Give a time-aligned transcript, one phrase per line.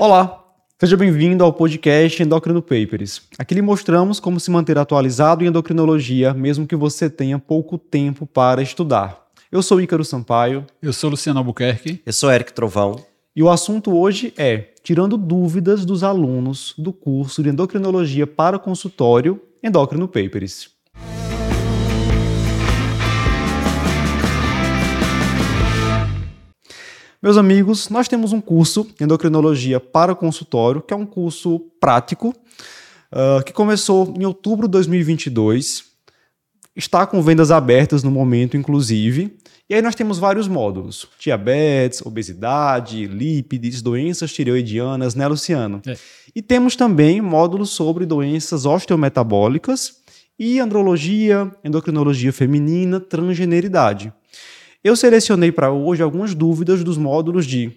[0.00, 0.42] Olá,
[0.78, 3.20] seja bem-vindo ao podcast Endocrino Papers.
[3.38, 8.24] Aqui lhe mostramos como se manter atualizado em endocrinologia, mesmo que você tenha pouco tempo
[8.26, 9.26] para estudar.
[9.52, 10.64] Eu sou Ícaro Sampaio.
[10.80, 12.00] Eu sou Luciano Albuquerque.
[12.06, 12.96] Eu sou Eric Trovão.
[13.36, 19.38] E o assunto hoje é tirando dúvidas dos alunos do curso de endocrinologia para consultório
[19.62, 20.79] Endócrino Papers.
[27.22, 32.34] Meus amigos, nós temos um curso de endocrinologia para consultório, que é um curso prático,
[33.12, 35.84] uh, que começou em outubro de 2022.
[36.74, 39.36] Está com vendas abertas no momento, inclusive.
[39.68, 45.82] E aí nós temos vários módulos: diabetes, obesidade, lípides, doenças tireoidianas, né, Luciano?
[45.86, 45.98] É.
[46.34, 49.96] E temos também módulos sobre doenças osteometabólicas
[50.38, 54.10] e andrologia, endocrinologia feminina, transgeneridade.
[54.82, 57.70] Eu selecionei para hoje algumas dúvidas dos módulos de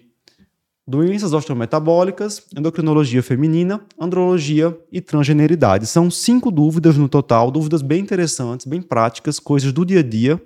[0.86, 5.86] doenças osteometabólicas, endocrinologia feminina, andrologia e transgeneridade.
[5.86, 10.40] São cinco dúvidas no total, dúvidas bem interessantes, bem práticas, coisas do dia a dia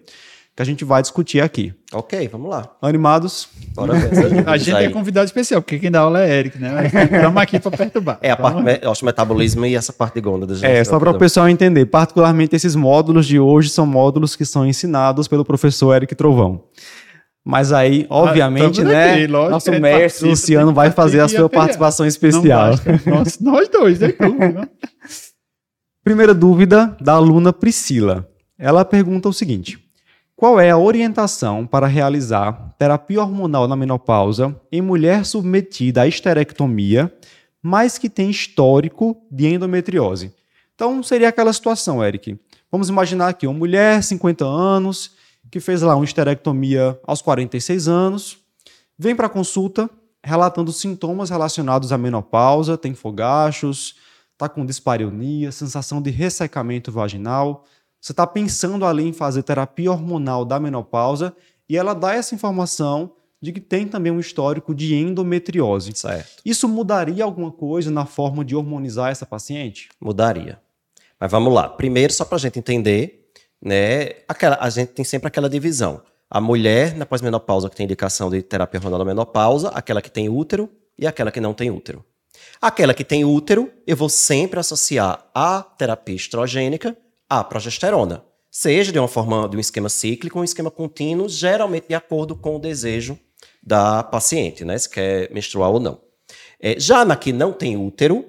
[0.58, 1.72] que a gente vai discutir aqui.
[1.92, 2.68] Ok, vamos lá.
[2.82, 3.48] Animados?
[3.76, 4.42] Bora ver.
[4.44, 6.84] a gente é convidado especial, porque quem dá aula é Eric, né?
[6.84, 8.18] Estamos aqui para perturbar.
[8.20, 10.60] É a parte me metabolismo e essa parte de gônadas.
[10.64, 11.86] É, só para o pessoal entender.
[11.86, 16.64] Particularmente esses módulos de hoje são módulos que são ensinados pelo professor Eric Trovão.
[17.46, 19.12] Mas aí, ah, obviamente, ah, né?
[19.12, 22.72] Aqui, lógico, nosso mestre Luciano vai fazer a sua participação especial.
[23.06, 24.12] Nós, nós dois, né?
[26.02, 28.28] Primeira dúvida da aluna Priscila.
[28.58, 29.87] Ela pergunta o seguinte:
[30.38, 37.12] qual é a orientação para realizar terapia hormonal na menopausa em mulher submetida à esterectomia,
[37.60, 40.32] mas que tem histórico de endometriose?
[40.76, 42.38] Então, seria aquela situação, Eric.
[42.70, 45.10] Vamos imaginar aqui uma mulher, 50 anos,
[45.50, 48.38] que fez lá uma esterectomia aos 46 anos,
[48.96, 49.90] vem para consulta
[50.22, 53.96] relatando sintomas relacionados à menopausa, tem fogachos,
[54.34, 57.64] está com dispareunia, sensação de ressecamento vaginal,
[58.00, 61.34] você está pensando ali em fazer terapia hormonal da menopausa
[61.68, 65.92] e ela dá essa informação de que tem também um histórico de endometriose.
[65.94, 66.42] Certo.
[66.44, 69.88] Isso mudaria alguma coisa na forma de hormonizar essa paciente?
[70.00, 70.60] Mudaria.
[71.20, 71.68] Mas vamos lá.
[71.68, 73.30] Primeiro, só para a gente entender,
[73.62, 76.02] né, aquela, a gente tem sempre aquela divisão.
[76.30, 80.28] A mulher na pós-menopausa que tem indicação de terapia hormonal da menopausa, aquela que tem
[80.28, 82.04] útero e aquela que não tem útero.
[82.60, 86.96] Aquela que tem útero, eu vou sempre associar a terapia estrogênica
[87.28, 91.94] a progesterona, seja de uma forma de um esquema cíclico um esquema contínuo, geralmente de
[91.94, 93.18] acordo com o desejo
[93.62, 96.00] da paciente, né, se quer menstruar ou não.
[96.60, 98.24] É, já na que não tem útero,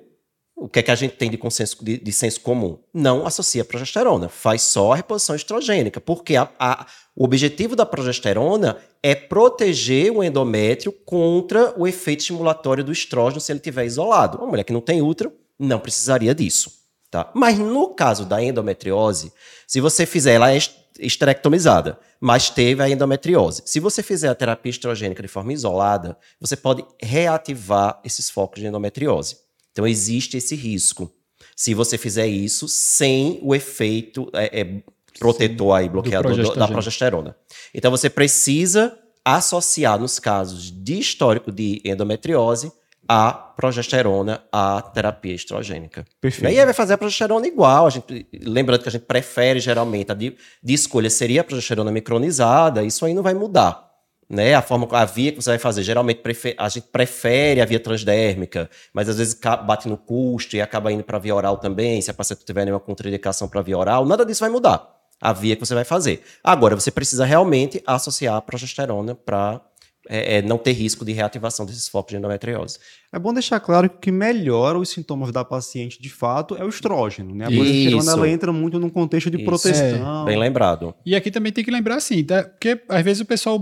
[0.56, 2.78] o que é que a gente tem de, consenso, de, de senso comum?
[2.94, 6.86] Não associa progesterona, faz só a reposição estrogênica, porque a, a,
[7.16, 13.52] o objetivo da progesterona é proteger o endométrio contra o efeito estimulatório do estrógeno se
[13.52, 14.38] ele estiver isolado.
[14.38, 16.79] Uma mulher que não tem útero não precisaria disso.
[17.12, 17.32] Tá?
[17.34, 19.34] Mas no caso da endometriose,
[19.66, 20.60] se você fizer ela é
[21.00, 23.64] esterectomizada, mas teve a endometriose.
[23.66, 28.68] Se você fizer a terapia estrogênica de forma isolada, você pode reativar esses focos de
[28.68, 29.38] endometriose.
[29.72, 31.12] Então existe esse risco.
[31.56, 34.84] Se você fizer isso sem o efeito é, é,
[35.18, 37.36] protetor aí, bloqueador do, da progesterona.
[37.74, 42.72] Então você precisa associar nos casos de histórico de endometriose
[43.12, 46.06] a progesterona à terapia estrogênica.
[46.22, 46.54] Perfeito.
[46.54, 47.88] E aí vai fazer a progesterona igual.
[47.88, 51.92] A gente, lembrando que a gente prefere geralmente a de, de escolha seria a progesterona
[51.92, 53.90] micronizada, isso aí não vai mudar.
[54.30, 54.54] Né?
[54.54, 56.22] A forma, a via que você vai fazer, geralmente
[56.56, 59.34] a gente prefere a via transdérmica, mas às vezes
[59.66, 62.64] bate no custo e acaba indo para a via oral também, se a paciente tiver
[62.64, 64.88] nenhuma contraindicação para a via oral, nada disso vai mudar.
[65.20, 66.22] A via que você vai fazer.
[66.44, 69.60] Agora, você precisa realmente associar a progesterona para
[70.08, 72.80] é, é, não ter risco de reativação desses focos de endometriose.
[73.12, 76.64] É bom deixar claro que o que melhora os sintomas da paciente de fato é
[76.64, 77.46] o estrógeno, né?
[77.46, 79.46] A progesterona ela entra muito num contexto de Isso.
[79.46, 80.24] proteção.
[80.24, 80.26] É.
[80.26, 80.94] Bem lembrado.
[81.06, 82.44] E aqui também tem que lembrar assim, tá?
[82.44, 83.60] porque às vezes o pessoal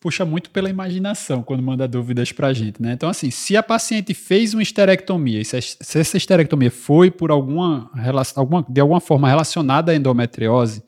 [0.00, 2.94] puxa muito pela imaginação quando manda dúvidas pra gente, né?
[2.94, 5.56] Então, assim, se a paciente fez uma esterectomia, se
[6.00, 7.90] essa esterectomia foi por alguma,
[8.34, 10.82] alguma de alguma forma relacionada à endometriose,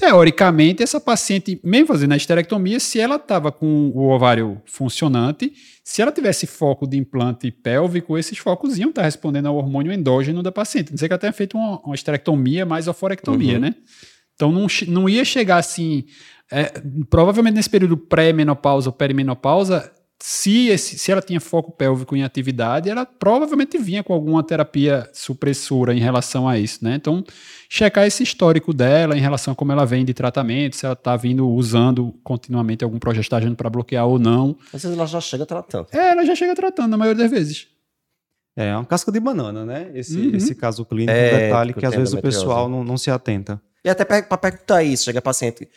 [0.00, 5.52] Teoricamente, essa paciente, mesmo fazendo a esterectomia, se ela estava com o ovário funcionante,
[5.82, 10.40] se ela tivesse foco de implante pélvico, esses focos iam estar respondendo ao hormônio endógeno
[10.40, 10.92] da paciente.
[10.92, 13.60] Não sei que ela tenha feito uma, uma esterectomia mais oforectomia, uhum.
[13.60, 13.74] né?
[14.36, 16.04] Então não, não ia chegar assim.
[16.50, 16.80] É,
[17.10, 22.90] provavelmente nesse período pré-menopausa ou perimenopausa, se, esse, se ela tinha foco pélvico em atividade,
[22.90, 26.96] ela provavelmente vinha com alguma terapia supressora em relação a isso, né?
[26.96, 27.22] Então,
[27.68, 31.16] checar esse histórico dela em relação a como ela vem de tratamento, se ela está
[31.16, 34.56] vindo usando continuamente algum progestageno para bloquear ou não.
[34.72, 35.86] Às vezes ela já chega tratando.
[35.92, 37.68] É, ela já chega tratando, na maioria das vezes.
[38.56, 39.88] É, é uma casca de banana, né?
[39.94, 40.34] Esse, Uhum.
[40.34, 43.62] esse caso clínico, É, um detalhe que às vezes o pessoal não, não se atenta.
[43.84, 45.68] E até para perguntar isso, chega paciente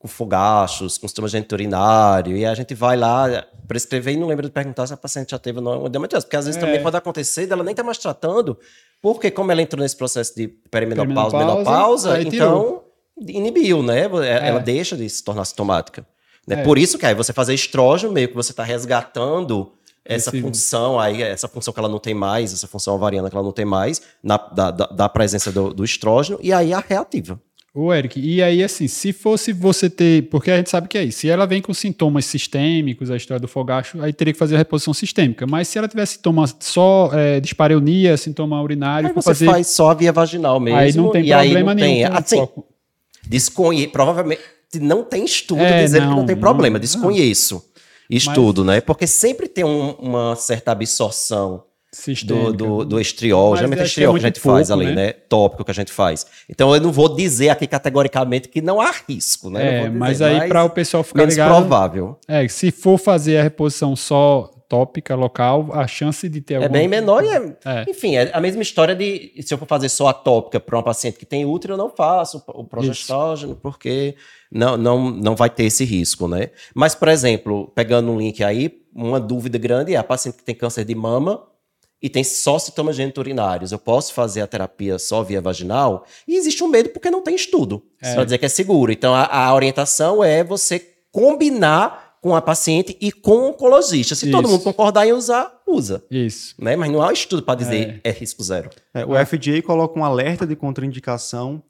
[0.00, 4.50] com fogachos, com sistema urinário, e a gente vai lá prescrever e não lembra de
[4.52, 6.24] perguntar se a paciente já teve ou não endometriose.
[6.26, 6.64] Porque às vezes É.
[6.64, 8.58] também pode acontecer dela nem tá mais tratando,
[9.02, 12.82] porque como ela entrou nesse processo de perimenopausa, menopausa, então
[13.18, 14.08] inibiu, né?
[14.42, 16.06] Ela deixa de se tornar sintomática.
[16.48, 16.60] Né?
[16.60, 16.64] É.
[16.64, 19.72] Por isso que aí você fazer estrógeno, meio que você está resgatando
[20.02, 23.36] essa Esse- função aí, essa função que ela não tem mais, essa função ovariana que
[23.36, 26.80] ela não tem mais, na, da, da, da presença do, do estrógeno, e aí a
[26.80, 27.38] reativa.
[27.72, 30.28] Ô, Eric, e aí, assim, se fosse você ter.
[30.28, 31.20] Porque a gente sabe que é isso.
[31.20, 34.58] Se ela vem com sintomas sistêmicos, a história do fogacho, aí teria que fazer a
[34.58, 35.46] reposição sistêmica.
[35.46, 39.46] Mas se ela tiver sintoma só é, dispareunia, sintoma urinário, Aí você fazer.
[39.46, 40.78] faz só a via vaginal mesmo.
[40.80, 42.12] aí não tem problema não nenhum.
[42.12, 42.66] assim, foco.
[43.28, 44.40] desconhe, provavelmente
[44.80, 46.80] não tem estudo É, dizendo que não, não tem não, problema, não.
[46.80, 47.64] desconheço
[48.08, 48.80] estudo, né?
[48.80, 51.62] Porque sempre tem um- uma certa absorção
[52.24, 54.94] do, do, do estriol, Mas geralmente é é estriol que a gente faz pouco, ali,
[54.94, 55.06] né?
[55.06, 55.12] né?
[55.12, 56.24] Tópico que a gente faz.
[56.48, 59.66] Então eu não vou dizer aqui categoricamente que não há risco, né?
[59.66, 61.48] É, dizer, mas aí para o pessoal ficar menos ligado.
[61.48, 62.16] provável.
[62.28, 66.72] É, se for fazer a reposição só tópica, local, a chance de ter É alguma
[66.72, 67.90] bem menor e é, É.
[67.90, 70.82] Enfim, é a mesma história de se eu for fazer só a tópica para uma
[70.84, 74.14] paciente que tem útero, eu não faço o progestógeno, porque
[74.48, 76.50] não, não, não vai ter esse risco, né?
[76.72, 80.54] Mas, por exemplo, pegando um link aí, uma dúvida grande é a paciente que tem
[80.54, 81.49] câncer de mama
[82.02, 83.72] e tem só sintomas geniturinários.
[83.72, 86.04] Eu posso fazer a terapia só via vaginal?
[86.26, 87.82] E existe um medo porque não tem estudo.
[88.02, 88.14] É.
[88.14, 88.90] Para dizer que é seguro.
[88.90, 90.78] Então, a, a orientação é você
[91.12, 94.14] combinar com a paciente e com o oncologista.
[94.14, 94.52] Se todo Isso.
[94.52, 96.54] mundo concordar em usar, usa Isso.
[96.58, 96.76] né?
[96.76, 98.10] Mas não há estudo para dizer é.
[98.10, 98.70] risco zero.
[98.92, 101.62] É, o FDA coloca um alerta de contraindicação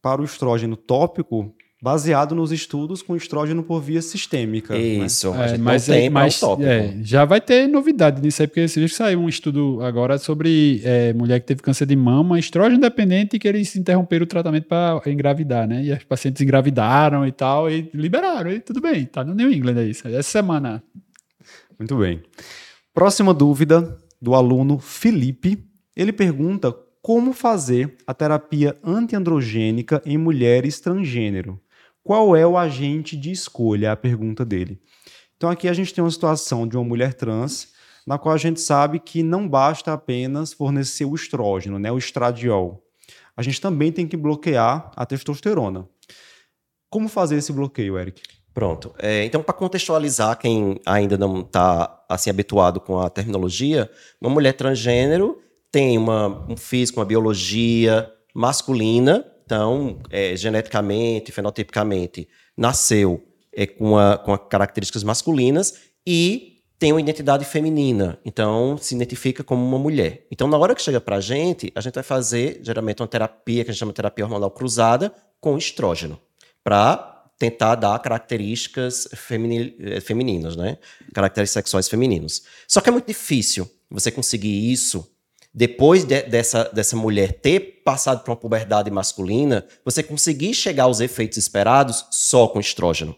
[0.00, 4.74] para o estrógeno tópico baseado nos estudos com estrógeno por via sistêmica.
[4.74, 4.80] né?
[4.80, 5.32] Isso.
[5.32, 6.68] a É, mas tem é, pra mas, tópico.
[6.68, 10.18] é, já vai ter novidade nisso aí, porque você viu que saiu um estudo agora
[10.18, 14.26] sobre é, mulher que teve câncer de mama, estrógeno dependente, e que eles interromperam o
[14.26, 15.84] tratamento para engravidar, né?
[15.84, 19.78] E as pacientes engravidaram e tal, e liberaram, e tudo bem, tá no New England
[19.78, 20.82] aí, essa semana.
[21.78, 22.20] Muito bem.
[22.92, 25.64] Próxima dúvida do aluno Felipe.
[25.96, 31.60] Ele pergunta como fazer a terapia antiandrogênica em mulheres transgênero.
[32.02, 33.88] Qual é o agente de escolha?
[33.88, 34.80] É a pergunta dele.
[35.36, 37.68] Então aqui a gente tem uma situação de uma mulher trans,
[38.06, 42.82] na qual a gente sabe que não basta apenas fornecer o estrógeno, né, o estradiol.
[43.36, 45.88] A gente também tem que bloquear a testosterona.
[46.90, 48.22] Como fazer esse bloqueio, Eric?
[48.52, 48.92] Pronto.
[48.98, 53.88] É, então, para contextualizar quem ainda não está assim habituado com a terminologia,
[54.20, 55.38] uma mulher transgênero
[55.70, 64.18] tem uma, um físico, uma biologia masculina, então, é, geneticamente, fenotipicamente, nasceu é, com, a,
[64.18, 65.72] com a características masculinas
[66.06, 70.26] e tem uma identidade feminina, então se identifica como uma mulher.
[70.30, 73.64] Então, na hora que chega para a gente, a gente vai fazer geralmente uma terapia
[73.64, 76.20] que a gente chama de terapia hormonal cruzada com estrógeno,
[76.62, 80.76] para tentar dar características femini- eh, femininas, né?
[81.14, 82.42] Caracteres sexuais femininos.
[82.66, 85.08] Só que é muito difícil você conseguir isso
[85.52, 91.00] depois de- dessa, dessa mulher ter passado por uma puberdade masculina, você conseguir chegar aos
[91.00, 93.16] efeitos esperados só com estrógeno.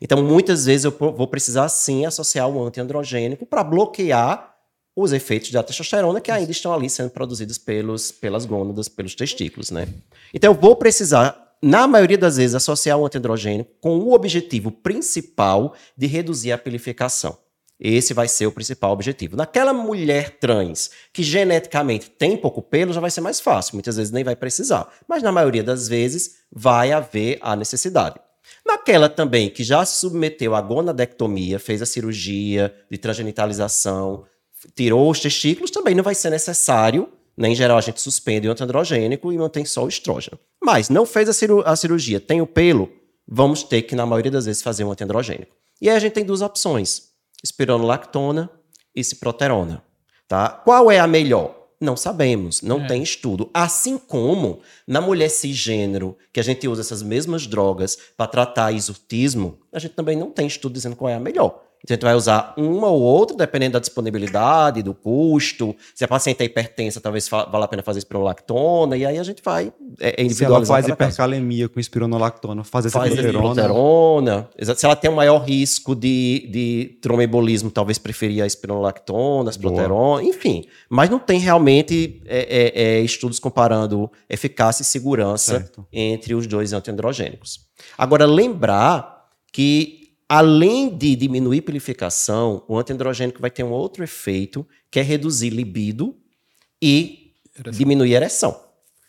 [0.00, 4.54] Então, muitas vezes eu vou precisar sim associar o antiandrogênico para bloquear
[4.94, 9.70] os efeitos da testosterona que ainda estão ali sendo produzidos pelos, pelas gônadas, pelos testículos,
[9.70, 9.86] né?
[10.34, 15.74] Então, eu vou precisar, na maioria das vezes, associar o antiandrogênico com o objetivo principal
[15.96, 17.38] de reduzir a pilificação.
[17.80, 19.36] Esse vai ser o principal objetivo.
[19.36, 23.76] Naquela mulher trans que geneticamente tem pouco pelo, já vai ser mais fácil.
[23.76, 24.92] Muitas vezes nem vai precisar.
[25.06, 28.18] Mas na maioria das vezes vai haver a necessidade.
[28.66, 34.24] Naquela também que já se submeteu à gonadectomia, fez a cirurgia de transgenitalização,
[34.74, 37.08] tirou os testículos, também não vai ser necessário.
[37.36, 37.50] Né?
[37.50, 40.38] Em geral, a gente suspende o antiandrogênico e mantém só o estrógeno.
[40.60, 42.90] Mas não fez a, ciru- a cirurgia, tem o pelo,
[43.26, 45.54] vamos ter que, na maioria das vezes, fazer um antiandrogênico.
[45.80, 47.07] E aí a gente tem duas opções:
[47.42, 48.50] espironolactona
[48.94, 49.82] e ciproterona.
[50.26, 50.48] Tá?
[50.48, 51.56] Qual é a melhor?
[51.80, 52.86] Não sabemos, não É.
[52.88, 53.48] tem estudo.
[53.54, 59.58] Assim como na mulher cisgênero, que a gente usa essas mesmas drogas para tratar exortismo,
[59.72, 61.62] a gente também não tem estudo dizendo qual é a melhor.
[61.84, 65.74] Então a gente vai usar uma ou outra, dependendo da disponibilidade, do custo.
[65.94, 69.42] Se a paciente é hipertensa, talvez valha a pena fazer espironolactona, e aí a gente
[69.42, 74.48] vai é, é Se ela faz hipercalemia com espironolactona, faz essa faz proterona.
[74.74, 80.22] Se ela tem um maior risco de, de tromboembolismo, talvez preferir a espironolactona, a proterona,
[80.22, 80.64] enfim.
[80.88, 85.86] Mas não tem realmente é, é, é, estudos comparando eficácia e segurança certo.
[85.92, 87.60] entre os dois antiandrogênicos.
[87.96, 95.00] Agora, lembrar que além de diminuir purificação, o antiandrogênico vai ter um outro efeito, que
[95.00, 96.14] é reduzir libido
[96.80, 97.78] e ereção.
[97.78, 98.60] diminuir ereção.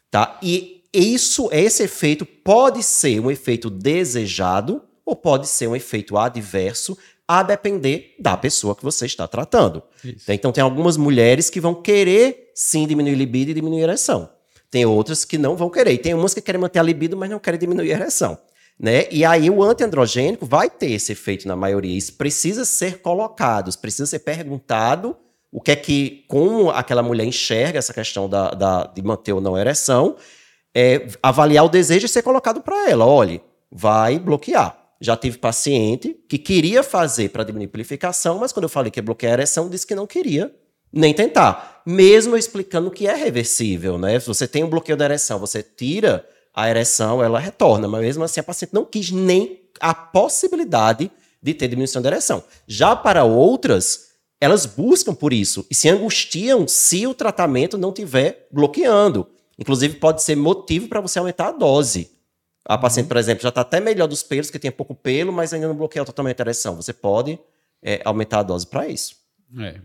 [0.10, 0.40] Tá?
[0.42, 6.98] E isso, esse efeito pode ser um efeito desejado ou pode ser um efeito adverso,
[7.28, 9.84] a depender da pessoa que você está tratando.
[10.04, 10.32] Isso.
[10.32, 14.30] Então, tem algumas mulheres que vão querer sim diminuir libido e diminuir ereção.
[14.72, 15.94] Tem outras que não vão querer.
[15.94, 18.38] E tem umas que querem manter a libido, mas não querem diminuir a ereção.
[18.80, 19.08] Né?
[19.12, 21.98] E aí o antiandrogênico vai ter esse efeito na maioria.
[21.98, 25.18] Isso precisa ser colocado, precisa ser perguntado
[25.52, 29.42] o que é que, como aquela mulher enxerga essa questão da, da de manter ou
[29.42, 30.16] não ereção,
[30.74, 33.06] é, avaliar o desejo e ser colocado para ela.
[33.06, 34.78] Olha, vai bloquear.
[35.02, 39.00] Já tive paciente que queria fazer para diminuir a purificação, mas quando eu falei que
[39.00, 40.54] ia bloquear a ereção, disse que não queria
[40.92, 41.82] nem tentar.
[41.86, 44.20] Mesmo explicando que é reversível, né?
[44.20, 48.24] Se você tem um bloqueio da ereção, você tira a ereção ela retorna, mas mesmo
[48.24, 52.44] assim a paciente não quis nem a possibilidade de ter diminuição da ereção.
[52.68, 54.10] Já para outras,
[54.42, 59.28] elas buscam por isso e se angustiam se o tratamento não tiver bloqueando.
[59.58, 62.12] Inclusive, pode ser motivo para você aumentar a dose.
[62.66, 65.54] A paciente, por exemplo, já está até melhor dos pelos, que tem pouco pelo, mas
[65.54, 66.76] ainda não bloqueia totalmente a ereção.
[66.76, 67.38] Você pode
[67.82, 69.16] é, aumentar a dose para isso.
[69.58, 69.76] É.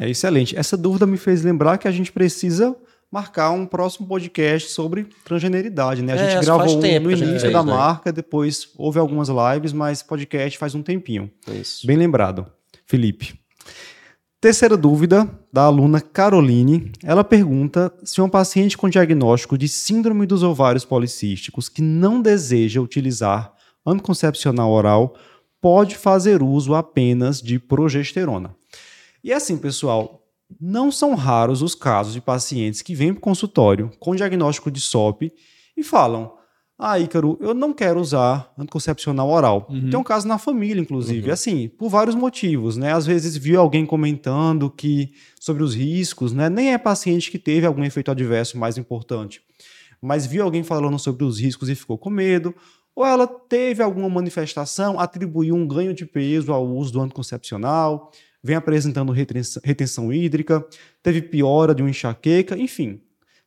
[0.00, 0.56] é excelente.
[0.56, 2.76] Essa dúvida me fez lembrar que a gente precisa
[3.10, 6.12] marcar um próximo podcast sobre transgeneridade, né?
[6.12, 7.72] A é, gente gravou um no início fez, da né?
[7.72, 11.30] marca, depois houve algumas lives, mas podcast faz um tempinho.
[11.48, 11.86] Isso.
[11.86, 12.46] Bem lembrado.
[12.84, 13.38] Felipe.
[14.40, 16.92] Terceira dúvida da aluna Caroline.
[17.02, 22.80] Ela pergunta se uma paciente com diagnóstico de síndrome dos ovários policísticos que não deseja
[22.80, 23.52] utilizar
[23.84, 25.16] anticoncepcional oral
[25.60, 28.54] pode fazer uso apenas de progesterona.
[29.24, 30.25] E assim, pessoal,
[30.60, 34.80] não são raros os casos de pacientes que vêm para o consultório com diagnóstico de
[34.80, 35.32] SOP
[35.76, 36.32] e falam:
[36.78, 39.66] Ah, Ícaro, eu não quero usar anticoncepcional oral.
[39.68, 39.90] Uhum.
[39.90, 41.32] Tem um caso na família, inclusive, uhum.
[41.32, 42.92] assim, por vários motivos, né?
[42.92, 46.48] Às vezes viu alguém comentando que sobre os riscos, né?
[46.48, 49.42] Nem é paciente que teve algum efeito adverso mais importante,
[50.00, 52.54] mas viu alguém falando sobre os riscos e ficou com medo,
[52.94, 58.10] ou ela teve alguma manifestação, atribuiu um ganho de peso ao uso do anticoncepcional,
[58.42, 60.64] vem apresentando retenção, hídrica,
[61.02, 63.00] teve piora de uma enxaqueca, enfim.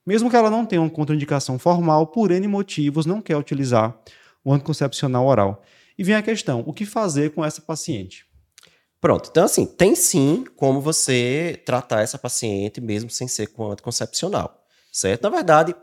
[0.06, 3.98] Mesmo que ela não tenha uma contraindicação formal, por N motivos não quer utilizar
[4.44, 5.64] o anticoncepcional oral.
[5.98, 8.26] E vem a questão: o que fazer com essa paciente?
[9.02, 14.66] Pronto, então assim, tem sim como você tratar essa paciente mesmo sem ser com anticoncepcional,
[14.92, 15.24] certo?
[15.24, 15.74] Na verdade,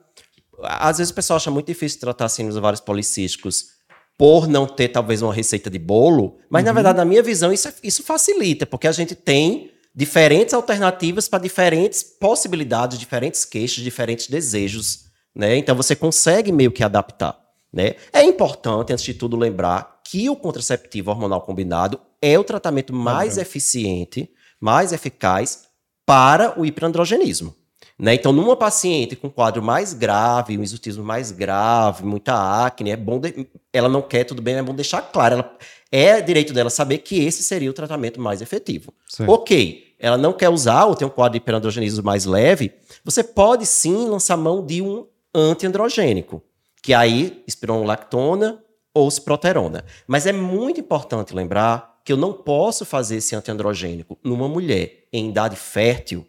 [0.62, 3.75] às vezes o pessoal acha muito difícil tratar nos ovários policísticos
[4.18, 6.66] por não ter talvez uma receita de bolo, mas uhum.
[6.66, 11.28] na verdade, na minha visão, isso, é, isso facilita, porque a gente tem diferentes alternativas
[11.28, 15.56] para diferentes possibilidades, diferentes queixas, diferentes desejos, né?
[15.56, 17.38] Então você consegue meio que adaptar,
[17.72, 17.94] né?
[18.12, 23.36] É importante, antes de tudo, lembrar que o contraceptivo hormonal combinado é o tratamento mais
[23.36, 23.42] uhum.
[23.42, 24.30] eficiente,
[24.60, 25.64] mais eficaz
[26.06, 27.54] para o hiperandrogenismo.
[27.98, 28.14] Né?
[28.14, 33.18] Então, numa paciente com quadro mais grave, um exotismo mais grave, muita acne, é bom
[33.18, 33.46] de...
[33.72, 35.36] ela não quer, tudo bem, é bom deixar claro.
[35.36, 35.56] Ela...
[35.90, 38.92] É direito dela saber que esse seria o tratamento mais efetivo.
[39.08, 39.24] Sim.
[39.26, 42.72] Ok, ela não quer usar ou tem um quadro de hiperandrogenismo mais leve,
[43.04, 46.42] você pode sim lançar mão de um antiandrogênico,
[46.82, 48.62] que aí espironolactona
[48.92, 49.84] ou ciproterona.
[50.06, 55.30] Mas é muito importante lembrar que eu não posso fazer esse antiandrogênico numa mulher em
[55.30, 56.26] idade fértil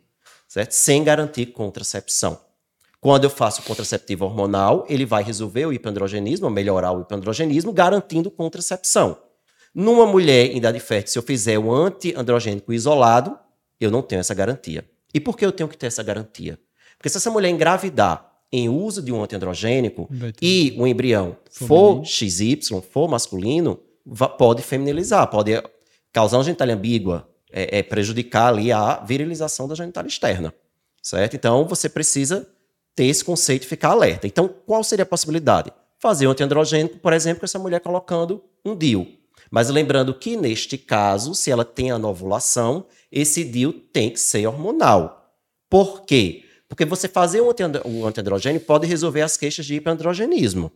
[0.48, 0.72] certo?
[0.72, 2.39] Sem garantir contracepção.
[3.00, 9.18] Quando eu faço contraceptivo hormonal, ele vai resolver o hiperandrogenismo, melhorar o hiperandrogenismo, garantindo contracepção.
[9.74, 13.38] Numa mulher em idade fértil, se eu fizer o antiandrogênico isolado,
[13.80, 14.84] eu não tenho essa garantia.
[15.13, 16.60] E por que eu tenho que ter essa garantia?
[16.98, 20.10] Porque se essa mulher engravidar em uso de um antiandrogênico
[20.42, 22.60] e o embrião for XY,
[22.92, 23.80] for masculino,
[24.38, 25.51] pode feminilizar, pode
[26.12, 30.54] causar uma genitália ambígua, é, é prejudicar ali a virilização da genitália externa,
[31.01, 31.36] certo?
[31.36, 32.48] Então você precisa
[32.96, 34.25] ter esse conceito e ficar alerta.
[34.25, 35.72] Então, qual seria a possibilidade?
[36.00, 39.08] Fazer um antiandrogênico, por exemplo, com essa mulher colocando um DIU.
[39.51, 44.48] Mas lembrando que, neste caso, se ela tem a ovulação, esse DIU tem que ser
[44.48, 45.32] hormonal.
[45.70, 46.44] Por quê?
[46.68, 50.72] Porque você fazer um antiandrogênio pode resolver as queixas de hiperandrogenismo.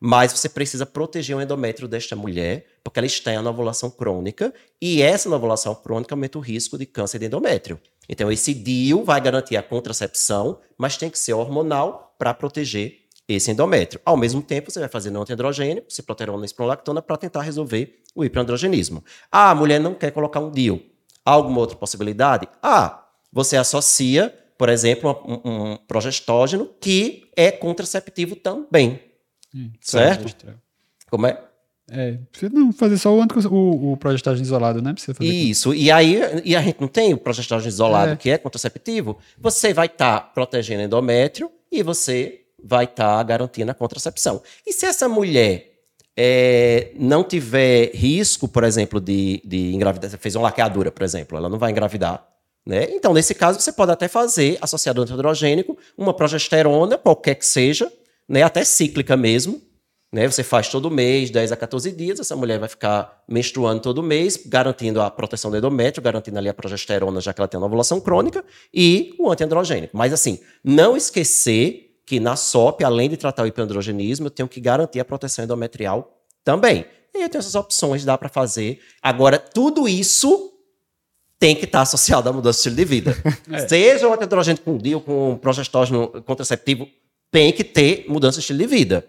[0.00, 4.52] Mas você precisa proteger o endométrio desta mulher, porque ela está em uma ovulação crônica,
[4.80, 7.78] e essa ovulação crônica aumenta o risco de câncer de endométrio.
[8.08, 13.50] Então, esse DIU vai garantir a contracepção, mas tem que ser hormonal para proteger esse
[13.50, 14.00] endométrio.
[14.04, 18.24] Ao mesmo tempo, você vai fazer não androgênico, ciproterona e esprolactona, para tentar resolver o
[18.24, 19.04] hiperandrogenismo.
[19.30, 20.82] Ah, a mulher não quer colocar um DIU.
[21.24, 22.48] Alguma outra possibilidade?
[22.62, 29.09] Ah, você associa, por exemplo, um, um progestógeno que é contraceptivo também.
[29.54, 30.54] Hum, certo?
[31.10, 31.40] Como é?
[31.92, 32.16] É,
[32.52, 34.92] não fazer só o, o, o progestágeno isolado, né?
[34.92, 38.16] Precisa fazer Isso, e aí e a gente não tem o progestágeno isolado, é.
[38.16, 43.72] que é contraceptivo, você vai estar tá protegendo endométrio e você vai estar tá garantindo
[43.72, 44.40] a contracepção.
[44.64, 45.70] E se essa mulher
[46.16, 51.48] é, não tiver risco, por exemplo, de, de engravidar, fez uma laqueadura, por exemplo, ela
[51.48, 52.24] não vai engravidar,
[52.64, 52.86] né?
[52.90, 57.90] Então, nesse caso, você pode até fazer, associado ao androgênico, uma progesterona, qualquer que seja,
[58.30, 58.42] né?
[58.44, 59.60] até cíclica mesmo,
[60.12, 60.26] né?
[60.26, 64.36] Você faz todo mês, 10 a 14 dias, essa mulher vai ficar menstruando todo mês,
[64.44, 68.00] garantindo a proteção do endométrio, garantindo ali a progesterona, já que ela tem uma ovulação
[68.00, 69.96] crônica, e o antiandrogênico.
[69.96, 74.60] Mas assim, não esquecer que na SOP, além de tratar o hiperandrogenismo, eu tenho que
[74.60, 76.84] garantir a proteção endometrial também.
[77.14, 78.80] E eu tenho essas opções, dá para fazer.
[79.00, 80.52] Agora, tudo isso
[81.38, 83.16] tem que estar associado à mudança de estilo de vida.
[83.52, 83.66] É.
[83.66, 86.86] Seja o antiandrogênico com DIU, com progestógeno contraceptivo,
[87.30, 89.06] tem que ter mudança de estilo de vida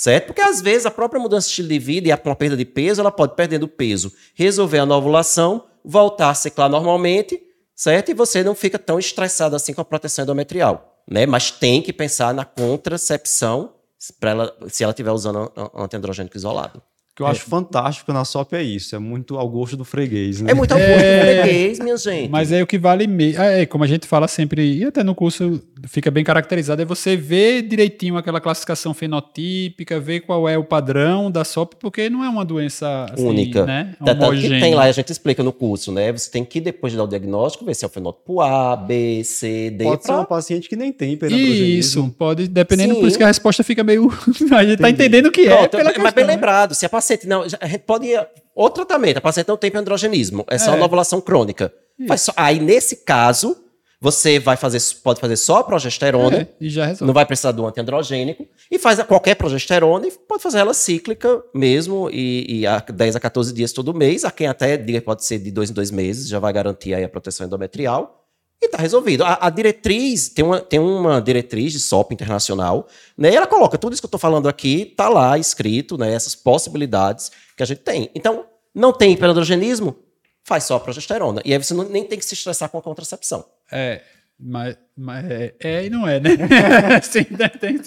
[0.00, 0.28] certo?
[0.28, 2.56] Porque às vezes a própria mudança de estilo de vida e a, com a perda
[2.56, 7.38] de peso, ela pode perdendo peso, resolver a nova ovulação, voltar a ciclar normalmente,
[7.76, 8.10] certo?
[8.10, 11.26] E você não fica tão estressado assim com a proteção endometrial, né?
[11.26, 13.74] Mas tem que pensar na contracepção
[14.18, 16.82] para ela, se ela estiver usando antiandrogênico isolado
[17.14, 17.30] que eu é.
[17.30, 20.52] acho fantástico na SOP é isso, é muito ao gosto do freguês, né?
[20.52, 21.16] É muito ao gosto é...
[21.16, 22.30] do freguês, minha gente.
[22.30, 23.42] Mas é o que vale mesmo.
[23.42, 27.16] É, como a gente fala sempre, e até no curso fica bem caracterizado, é você
[27.16, 32.28] ver direitinho aquela classificação fenotípica, ver qual é o padrão da SOP, porque não é
[32.28, 33.94] uma doença assim, única, né?
[34.04, 36.12] Tanto que tem lá, a gente explica no curso, né?
[36.12, 39.22] Você tem que, depois de dar o diagnóstico, ver se é o fenótipo A, B,
[39.24, 39.84] C, D.
[39.84, 40.14] Pode pra...
[40.14, 43.00] ser um paciente que nem tem Isso, pode, dependendo, Sim.
[43.00, 44.10] por isso que a resposta fica meio.
[44.10, 44.76] a gente tá Entendi.
[44.76, 45.56] tá entendendo o que é.
[45.56, 46.34] Pronto, mas questão, bem né?
[46.34, 47.42] lembrado, se a paciente não.
[47.60, 48.28] A gente pode ir.
[48.54, 50.76] Outro tratamento, a paciente não tem androgenismo, é só é.
[50.76, 51.72] uma ovulação crônica.
[52.16, 53.56] Só, aí, nesse caso,
[54.00, 57.06] você vai fazer, pode fazer só a progesterona, é, e já resolve.
[57.06, 62.08] não vai precisar do antiandrogênico, e faz qualquer progesterona e pode fazer ela cíclica mesmo,
[62.10, 64.24] e, e a 10 a 14 dias todo mês.
[64.24, 67.04] A quem até diga pode ser de dois em dois meses, já vai garantir aí
[67.04, 68.19] a proteção endometrial.
[68.62, 69.24] E está resolvido.
[69.24, 72.86] A, a, diretriz, tem uma, tem uma diretriz de SOP internacional,
[73.16, 73.32] né?
[73.32, 76.12] E ela coloca tudo isso que eu estou falando aqui, está lá escrito, né?
[76.12, 78.10] Essas possibilidades que a gente tem.
[78.14, 78.44] Então,
[78.74, 79.96] não tem hiperandrogenismo?
[80.44, 81.40] Faz só progesterona.
[81.44, 83.44] E aí você não, nem tem que se estressar com a contracepção.
[83.72, 84.02] É,
[84.42, 86.30] mas, mas é, é, e não é, né?
[87.02, 87.78] Sim, né, tem,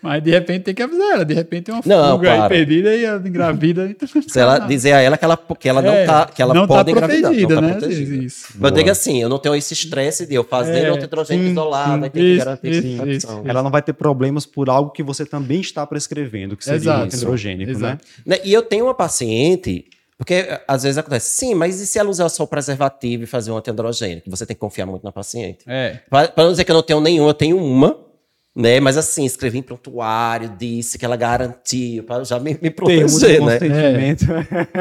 [0.00, 1.24] mas de repente tem que avisar ela.
[1.26, 3.86] De repente tem uma não, fuga aí perdida e ela engravida.
[3.86, 6.54] Então Se ela dizer a ela que ela, que ela não é, tá, que ela
[6.54, 7.32] não tá pode tá engravidar.
[7.32, 7.74] Não né?
[7.74, 8.24] tá protegida.
[8.24, 8.54] Isso.
[8.58, 12.10] Eu digo assim, eu não tenho esse estresse de eu fazer é, nitrogênio isolado, aí
[12.10, 15.26] tem que garantir isso, isso, isso, Ela não vai ter problemas por algo que você
[15.26, 17.14] também está prescrevendo, que seria Exato.
[17.14, 17.98] hidrogênico, né?
[18.24, 18.38] né?
[18.42, 19.84] E eu tenho uma paciente
[20.20, 23.26] porque eh, às vezes acontece, sim, mas e se ela usar só o preservativo e
[23.26, 24.28] fazer um antiandrogênico?
[24.28, 25.64] Você tem que confiar muito na paciente.
[25.66, 25.98] É.
[26.10, 27.96] Para não dizer que eu não tenho nenhum, eu tenho uma,
[28.54, 28.80] né?
[28.80, 33.58] Mas assim, escrevi em prontuário, disse que ela garantiu, para já me, me proteger, né?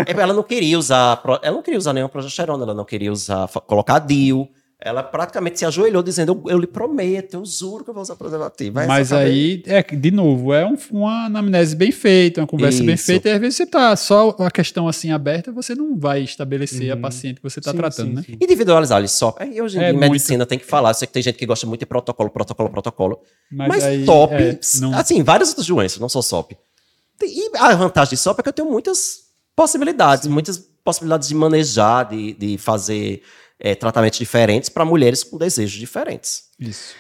[0.06, 0.22] É.
[0.22, 4.00] ela não queria usar, ela não queria usar nenhuma progesterona, ela não queria usar, colocar
[4.00, 4.46] DIU,
[4.82, 8.16] ela praticamente se ajoelhou dizendo: Eu, eu lhe prometo, eu juro que eu vou usar
[8.16, 8.76] preservativo.
[8.76, 12.86] Vai Mas aí, é, de novo, é um, uma anamnese bem feita, uma conversa Isso.
[12.86, 16.22] bem feita, e às vezes você tá só a questão assim aberta, você não vai
[16.22, 16.98] estabelecer uhum.
[16.98, 18.24] a paciente que você está tratando, sim, né?
[18.26, 18.38] Sim.
[18.40, 19.36] Individualizar ali só.
[19.38, 20.92] Aí hoje é, em medicina tem que falar.
[20.92, 23.20] Eu sei que tem gente que gosta muito de protocolo, protocolo, protocolo.
[23.52, 24.98] Mas, Mas aí, top, é, não...
[24.98, 26.54] assim, várias outras doenças, não só SOP.
[27.22, 30.30] E a vantagem de SOP é que eu tenho muitas possibilidades, sim.
[30.30, 33.22] muitas possibilidades de manejar, de, de fazer
[33.60, 36.46] é, tratamentos diferentes para mulheres com desejos diferentes.
[36.60, 36.96] Isso.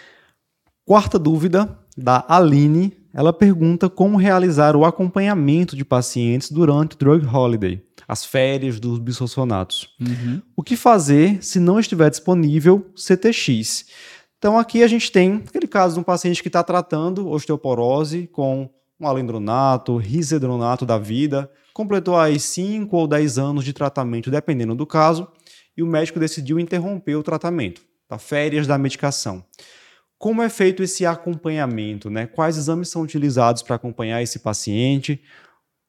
[0.86, 2.98] Quarta dúvida, da Aline.
[3.13, 9.00] Ela pergunta como realizar o acompanhamento de pacientes durante o drug holiday, as férias dos
[9.00, 9.89] bisfosfonatos.
[10.00, 10.41] Uhum.
[10.56, 13.86] O que fazer se não estiver disponível CTX?
[14.38, 18.69] Então aqui a gente tem aquele caso de um paciente que está tratando osteoporose com
[19.00, 24.86] um alendronato, risedronato da vida, completou aí 5 ou 10 anos de tratamento, dependendo do
[24.86, 25.28] caso,
[25.75, 28.17] e o médico decidiu interromper o tratamento, tá?
[28.17, 29.43] férias da medicação.
[30.17, 32.10] Como é feito esse acompanhamento?
[32.10, 32.27] Né?
[32.27, 35.21] Quais exames são utilizados para acompanhar esse paciente?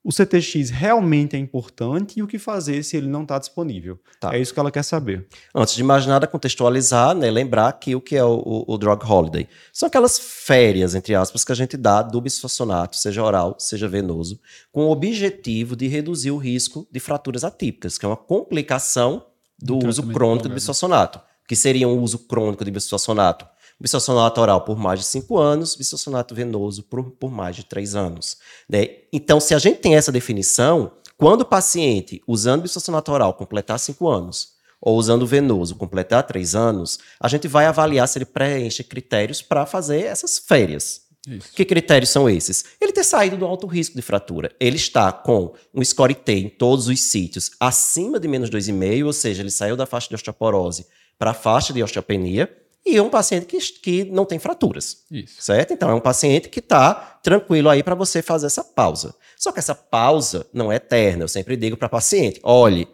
[0.03, 3.99] o CTX realmente é importante e o que fazer se ele não está disponível.
[4.19, 4.35] Tá.
[4.35, 5.27] É isso que ela quer saber.
[5.55, 9.05] Antes de mais nada, contextualizar, né, lembrar que o que é o, o, o drug
[9.05, 9.47] holiday.
[9.73, 14.40] São aquelas férias, entre aspas, que a gente dá do bisfosfonato, seja oral, seja venoso,
[14.73, 19.27] com o objetivo de reduzir o risco de fraturas atípicas, que é uma complicação
[19.61, 21.20] do Do uso crônico do bisfosfonato.
[21.46, 23.46] Que seria um uso crônico de bisfosfonato?
[23.81, 28.37] Bisfosfonato oral por mais de 5 anos, bisfosfonato venoso por, por mais de 3 anos.
[28.68, 28.87] né?
[29.12, 34.09] Então, se a gente tem essa definição, quando o paciente usando bisfosfonato oral completar 5
[34.09, 39.42] anos, ou usando venoso completar 3 anos, a gente vai avaliar se ele preenche critérios
[39.42, 41.03] para fazer essas férias.
[41.29, 41.53] Isso.
[41.53, 42.65] Que critérios são esses?
[42.81, 44.51] Ele ter saído do alto risco de fratura.
[44.59, 49.13] Ele está com um score T em todos os sítios acima de menos 2,5, ou
[49.13, 50.87] seja, ele saiu da faixa de osteoporose
[51.19, 52.51] para a faixa de osteopenia,
[52.85, 55.05] e é um paciente que, que não tem fraturas.
[55.11, 55.43] Isso.
[55.43, 55.73] Certo?
[55.73, 59.15] Então é um paciente que está tranquilo aí para você fazer essa pausa.
[59.37, 61.25] Só que essa pausa não é eterna.
[61.25, 62.89] Eu sempre digo para paciente: olhe,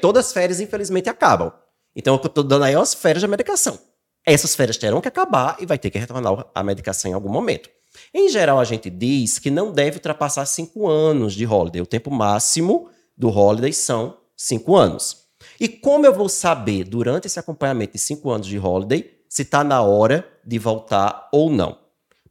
[0.00, 1.52] todas as férias infelizmente acabam.
[1.94, 3.78] Então eu estou dando aí é as férias da medicação.
[4.26, 7.70] Essas férias terão que acabar e vai ter que retornar a medicação em algum momento.
[8.12, 11.80] Em geral, a gente diz que não deve ultrapassar cinco anos de holiday.
[11.80, 15.26] O tempo máximo do holiday são cinco anos.
[15.60, 19.62] E como eu vou saber, durante esse acompanhamento de cinco anos de holiday, se está
[19.62, 21.78] na hora de voltar ou não?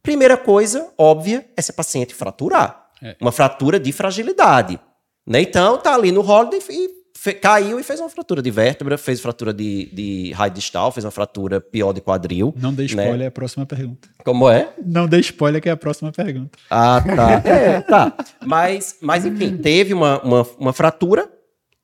[0.02, 2.90] Primeira coisa, óbvia, é se a paciente fraturar.
[3.02, 3.16] É.
[3.20, 4.78] Uma fratura de fragilidade.
[5.26, 5.40] Né?
[5.40, 6.95] Então, tá ali no holiday e
[7.34, 11.10] caiu e fez uma fratura de vértebra, fez fratura de, de raio distal, fez uma
[11.10, 12.54] fratura pior de quadril.
[12.60, 12.88] Não dê Né?
[12.88, 14.08] spoiler, é a próxima pergunta.
[14.24, 14.68] Como é?
[14.84, 16.58] Não dê spoiler, que é a próxima pergunta.
[16.70, 17.42] Ah, tá.
[17.46, 18.12] É, tá.
[18.44, 21.30] Mas, mas enfim, teve uma, uma, uma fratura,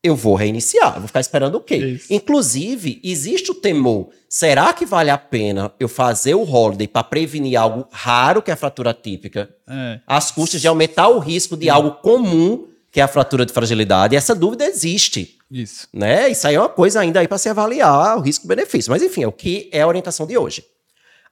[0.02, 0.98] eu vou reiniciar.
[0.98, 1.76] Vou ficar esperando o quê?
[1.76, 2.12] Isso.
[2.12, 4.08] Inclusive, existe o temor.
[4.28, 8.54] Será que vale a pena eu fazer o holiday para prevenir algo raro, que é
[8.54, 10.00] a fratura típica, É.
[10.06, 14.14] às custas de aumentar o risco de algo comum, que é a fratura de fragilidade?
[14.14, 15.38] Essa dúvida existe.
[15.50, 15.88] Isso.
[15.92, 16.28] Né?
[16.28, 18.90] Isso aí é uma coisa ainda aí para se avaliar o risco-benefício.
[18.90, 20.62] Mas enfim, é o que é a orientação de hoje.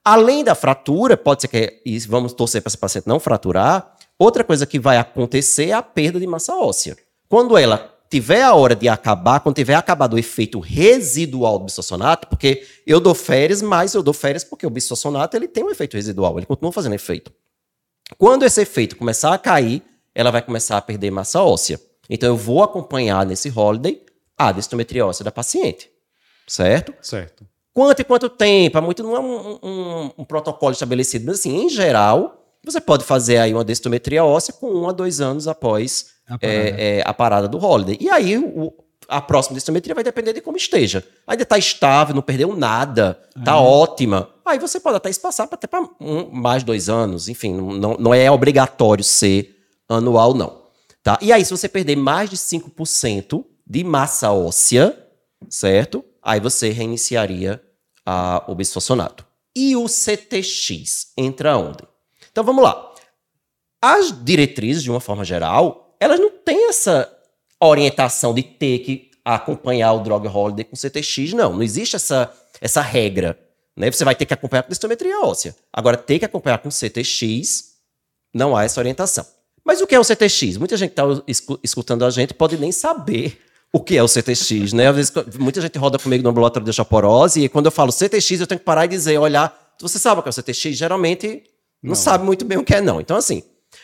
[0.03, 4.43] Além da fratura, pode ser que, e vamos torcer para esse paciente não fraturar, outra
[4.43, 6.97] coisa que vai acontecer é a perda de massa óssea.
[7.29, 12.27] Quando ela tiver a hora de acabar, quando tiver acabado o efeito residual do bisossonato,
[12.27, 15.95] porque eu dou férias, mas eu dou férias porque o bisossonato ele tem um efeito
[15.95, 17.31] residual, ele continua fazendo efeito.
[18.17, 21.79] Quando esse efeito começar a cair, ela vai começar a perder massa óssea.
[22.09, 24.01] Então eu vou acompanhar nesse holiday
[24.37, 25.89] a densitometria óssea da paciente.
[26.47, 26.93] Certo?
[27.01, 27.45] Certo.
[27.73, 28.81] Quanto e quanto tempo?
[28.81, 33.37] Muito não é um, um- um protocolo estabelecido, mas assim, em geral, você pode fazer
[33.37, 36.57] aí uma densitometria óssea com um a dois anos após A parada.
[36.59, 37.97] é, é, a parada do holiday.
[38.01, 38.73] E aí o-
[39.07, 41.05] a próxima densitometria vai depender de como esteja.
[41.25, 44.29] Ainda está estável, não perdeu nada, está ótima.
[44.45, 47.29] Aí você pode até espaçar para até para um, mais dois anos.
[47.29, 49.57] Enfim, não- não é obrigatório ser
[49.95, 50.61] anual, não.
[51.03, 51.17] Tá?
[51.21, 54.97] E aí, se você perder mais de 5% de massa óssea,
[55.49, 56.03] certo?
[56.21, 57.61] Aí você reiniciaria
[58.05, 59.25] a, o bisfosfonato.
[59.55, 61.83] E o CTX entra onde?
[62.31, 62.93] Então vamos lá.
[63.81, 67.11] As diretrizes, de uma forma geral, elas não têm essa
[67.59, 71.53] orientação de ter que acompanhar o drug holiday com CTX, não.
[71.53, 73.39] Não existe essa, essa regra.
[73.75, 73.91] Né?
[73.91, 75.55] Você vai ter que acompanhar com densitometria óssea.
[75.71, 77.75] Agora, ter que acompanhar com CTX,
[78.33, 79.25] não há essa orientação.
[79.63, 80.57] Mas o que é o CTX?
[80.57, 83.39] Muita gente que está escutando a gente pode nem saber
[83.73, 84.87] o que é o CTX, né?
[84.87, 88.41] Às vezes, muita gente roda comigo no ambulatório de osteoporose e quando eu falo CTX,
[88.41, 90.75] eu tenho que parar e dizer, olhar, você sabe o que é o CTX?
[90.75, 91.43] Geralmente
[91.81, 92.99] não, sabe muito bem o que é, não.
[92.99, 93.43] Então, assim,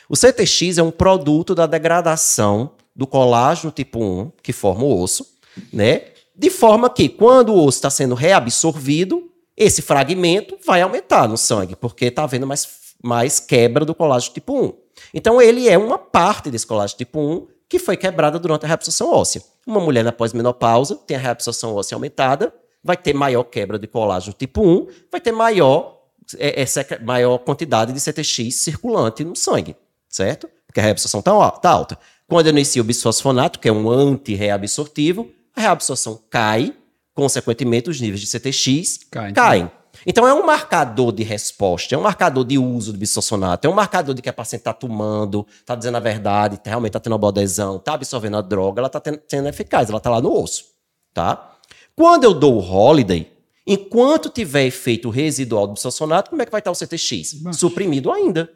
[0.09, 5.25] o CTX é um produto da degradação do colágeno tipo 1, que forma o osso,
[5.71, 6.03] né?
[6.35, 11.75] De forma que, quando o osso está sendo reabsorvido, esse fragmento vai aumentar no sangue,
[11.75, 12.67] porque está havendo mais,
[13.01, 14.73] mais quebra do colágeno tipo 1.
[15.13, 19.11] Então, ele é uma parte desse colágeno tipo 1 que foi quebrada durante a reabsorção
[19.11, 19.41] óssea.
[19.65, 24.33] Uma mulher na pós-menopausa tem a reabsorção óssea aumentada, vai ter maior quebra de colágeno
[24.33, 25.97] tipo 1, vai ter maior,
[26.37, 29.75] é, é, maior quantidade de CTX circulante no sangue,
[30.07, 30.49] certo?
[30.65, 31.97] Porque a reabsorção está tá alta.
[32.27, 36.73] Quando eu inicio o bisfosfonato, que é um anti-reabsortivo, a reabsorção cai,
[37.13, 39.63] consequentemente os níveis de CTX Cai, caem.
[39.63, 43.73] Então é um marcador de resposta, é um marcador de uso do bisossonato, é um
[43.73, 47.13] marcador de que a paciente está tomando, está dizendo a verdade, tá- realmente está tendo
[47.13, 50.31] uma boa adesão, está absorvendo a droga, ela está sendo eficaz, ela está lá no
[50.31, 50.65] osso.
[51.13, 51.55] Tá?
[51.95, 53.31] Quando eu dou o holiday,
[53.65, 57.33] enquanto tiver efeito residual do bisossonato, como é que vai estar o CTX?
[57.41, 57.59] Baixo.
[57.59, 58.49] Suprimido ainda.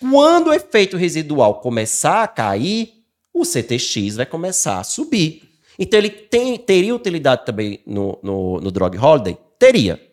[0.00, 5.48] Quando o efeito residual começar a cair, o CTX vai começar a subir.
[5.78, 9.36] Então ele tem, teria utilidade também no, no, no drug holiday?
[9.58, 10.07] Teria.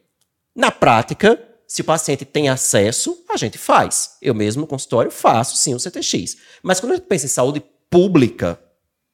[0.56, 4.18] Na prática, se o paciente tem acesso, a gente faz.
[4.22, 6.38] Eu mesmo no consultório faço sim o CTX.
[6.64, 8.60] Mas quando a gente pensa em saúde pública,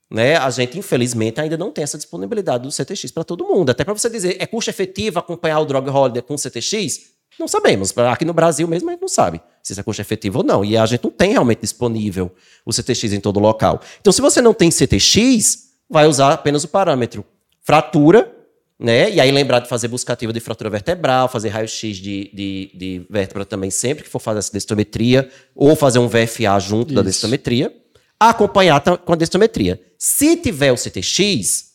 [0.10, 3.70] né, a gente infelizmente ainda não tem essa disponibilidade do CTX para todo mundo.
[3.70, 7.12] Até para você dizer, é custo efetivo acompanhar o drug holiday com CTX?
[7.40, 7.98] Não sabemos.
[7.98, 10.66] Aqui no Brasil mesmo a gente não sabe se isso é custo efetivo ou não.
[10.66, 12.32] E a gente não tem realmente disponível
[12.66, 13.82] o CTX em todo local.
[14.02, 17.26] Então, se você não tem CTX, vai usar apenas o parâmetro
[17.64, 18.41] fratura
[18.82, 19.12] né?
[19.12, 23.46] E aí lembrar de fazer buscativa de fratura vertebral, fazer raio-x de, de, de, vértebra
[23.46, 26.96] também sempre que for fazer essa densitometria, ou fazer um VFA junto Isso.
[26.96, 27.72] da densitometria,
[28.20, 29.80] acompanhar com a densitometria.
[30.00, 31.74] Se tiver o CTX,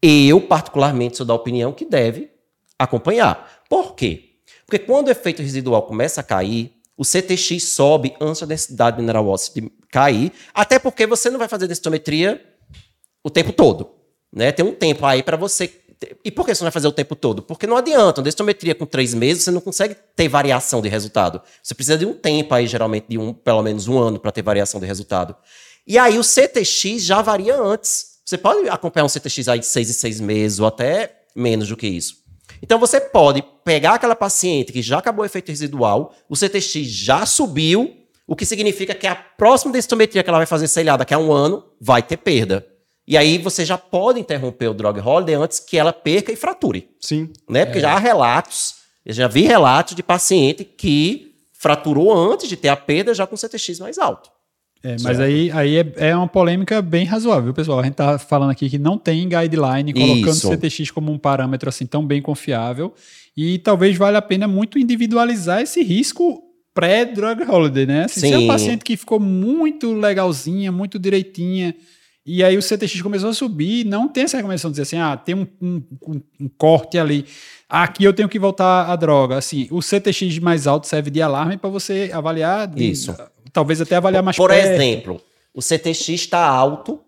[0.00, 2.30] eu particularmente sou da opinião que deve
[2.78, 3.64] acompanhar.
[3.68, 4.36] Por quê?
[4.64, 9.26] Porque quando o efeito residual começa a cair, o CTX sobe antes da densidade mineral
[9.26, 12.40] óssea de cair, até porque você não vai fazer densitometria
[13.24, 13.90] o tempo todo.
[14.32, 14.52] Né?
[14.52, 15.72] Tem um tempo aí para você
[16.24, 17.42] e por que você não vai fazer o tempo todo?
[17.42, 18.20] Porque não adianta.
[18.20, 21.40] Uma densitometria com três meses, você não consegue ter variação de resultado.
[21.62, 24.42] Você precisa de um tempo aí, geralmente, de um, pelo menos um ano, para ter
[24.42, 25.34] variação de resultado.
[25.86, 28.16] E aí o CTX já varia antes.
[28.24, 31.76] Você pode acompanhar um CTX aí de seis e seis meses, ou até menos do
[31.76, 32.16] que isso.
[32.60, 37.24] Então você pode pegar aquela paciente que já acabou o efeito residual, o CTX já
[37.24, 37.94] subiu,
[38.26, 41.18] o que significa que a próxima densitometria que ela vai fazer, sei lá, daqui a
[41.18, 42.66] um ano, vai ter perda.
[43.06, 46.88] E aí você já pode interromper o drug holiday antes que ela perca e frature.
[47.00, 47.30] Sim.
[47.48, 47.64] Né?
[47.64, 47.82] Porque é.
[47.82, 52.76] já há relatos, eu já vi relatos de paciente que fraturou antes de ter a
[52.76, 54.30] perda já com CTX mais alto.
[54.82, 57.80] É, mas aí, aí é, é, uma polêmica bem razoável, pessoal.
[57.80, 60.48] A gente está falando aqui que não tem guideline colocando Isso.
[60.48, 62.94] CTX como um parâmetro assim tão bem confiável.
[63.36, 66.42] E talvez valha a pena muito individualizar esse risco
[66.72, 68.04] pré-drug holiday, né?
[68.04, 71.74] Assim, se é um paciente que ficou muito legalzinha, muito direitinha,
[72.26, 75.16] e aí o CTX começou a subir, não tem essa recomendação de dizer assim, ah,
[75.16, 77.24] tem um, um, um, corte ali,
[77.68, 79.36] aqui eu tenho que voltar à droga.
[79.36, 83.14] Assim, o CTX mais alto serve de alarme para você avaliar, de, Isso.
[83.52, 84.66] talvez até avaliar mais Por perto.
[84.66, 85.20] exemplo,
[85.54, 86.98] o CTX está alto,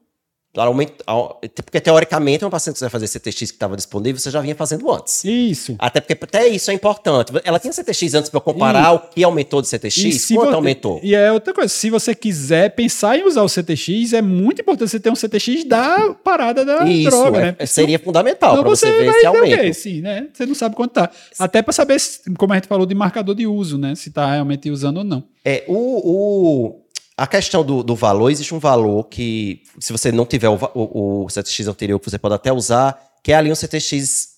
[1.64, 4.90] porque teoricamente, um paciente que vai fazer CTX que estava disponível, você já vinha fazendo
[4.90, 5.24] antes.
[5.24, 5.76] Isso.
[5.78, 7.32] Até porque até isso é importante.
[7.44, 10.28] Ela tinha CTX antes para comparar e, o que aumentou de CTX?
[10.28, 11.00] Quanto você, aumentou?
[11.02, 14.90] E é outra coisa, se você quiser pensar em usar o CTX, é muito importante
[14.90, 17.66] você ter um CTX da parada da isso, droga, é, né?
[17.66, 19.74] Seria fundamental para você, você ver esse aumento.
[19.74, 20.28] Sim, né?
[20.32, 21.10] Você não sabe quanto tá.
[21.38, 21.96] Até para saber,
[22.36, 23.94] como a gente falou, de marcador de uso, né?
[23.94, 25.24] Se está realmente usando ou não.
[25.44, 26.87] É, o, o
[27.18, 31.24] a questão do, do, valor, existe um valor que, se você não tiver o, o,
[31.24, 34.28] o CTX anterior, que você pode até usar, que é ali um CTX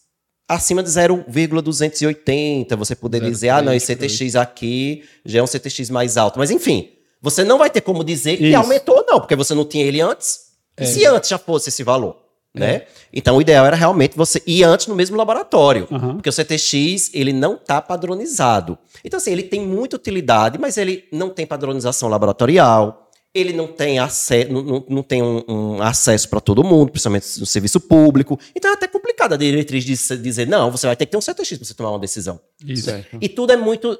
[0.48, 2.74] acima de 0,280.
[2.76, 6.38] Você poder dizer, ah, não, esse CTX aqui já é um CTX mais alto.
[6.38, 6.88] Mas, enfim,
[7.20, 8.56] você não vai ter como dizer que Isso.
[8.56, 10.40] aumentou ou não, porque você não tinha ele antes.
[10.74, 10.84] É.
[10.84, 12.16] E se antes já fosse esse valor?
[12.54, 12.74] Né?
[12.74, 12.86] É.
[13.12, 16.14] Então o ideal era realmente você ir antes no mesmo laboratório, uhum.
[16.14, 18.76] porque o CTX ele não está padronizado.
[19.04, 23.06] Então assim ele tem muita utilidade, mas ele não tem padronização laboratorial.
[23.32, 27.46] Ele não tem, acesso, não, não tem um, um acesso para todo mundo, principalmente no
[27.46, 28.36] serviço público.
[28.56, 31.20] Então é até complicado a diretriz de dizer, não, você vai ter que ter um
[31.20, 32.40] CTX para você tomar uma decisão.
[32.66, 32.90] Isso.
[33.20, 33.96] E tudo é muito,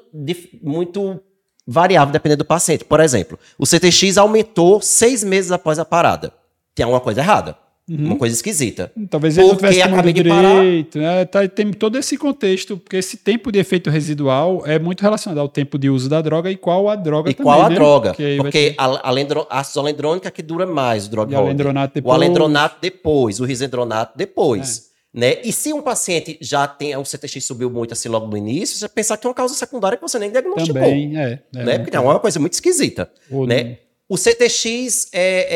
[0.61, 1.17] muito
[1.65, 2.83] variável dependendo do paciente.
[2.83, 6.33] Por exemplo, o CTX aumentou seis meses após a parada.
[6.75, 7.57] Tem alguma coisa errada.
[7.89, 8.05] Uhum.
[8.05, 8.91] Uma coisa esquisita.
[9.09, 11.15] Talvez ele porque não tivesse acabei de direito, parar.
[11.15, 11.25] Né?
[11.25, 15.49] Tá, tem todo esse contexto, porque esse tempo de efeito residual é muito relacionado ao
[15.49, 17.75] tempo de uso da droga e qual a droga e também, qual a né?
[17.75, 18.09] droga.
[18.11, 22.11] Porque, porque a, a ácido alendrônica que dura mais, o drug alendronato depois.
[22.11, 24.87] O alendronato depois, o risendronato depois.
[24.87, 25.19] É.
[25.19, 25.41] Né?
[25.43, 28.87] E se um paciente já tem o CTX subiu muito assim logo no início, você
[28.87, 30.81] pensar que é uma causa secundária que você nem diagnosticou.
[30.81, 31.39] Também, é.
[31.53, 31.79] é né?
[31.79, 33.11] Porque é uma coisa muito esquisita.
[33.29, 33.79] Ou né?
[34.11, 35.47] O CTX, é,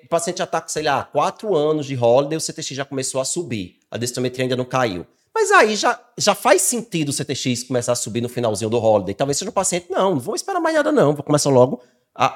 [0.00, 2.84] é, o paciente já está com, sei lá, quatro anos de holiday, o CTX já
[2.84, 3.74] começou a subir.
[3.90, 5.04] A densitometria ainda não caiu.
[5.34, 9.16] Mas aí já, já faz sentido o CTX começar a subir no finalzinho do holiday.
[9.16, 11.82] Talvez seja o paciente, não, não vou esperar mais nada não, vou começar logo,